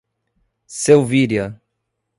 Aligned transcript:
Selvíria 0.77 1.61